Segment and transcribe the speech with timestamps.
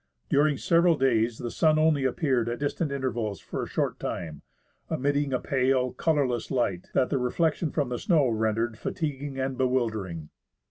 [0.29, 4.41] During several days the sun only appeared at distant interv^als for a short time,
[4.89, 10.29] emitting a pale, colourless light that the reflection from the snow rendered fatiguing and bewildering.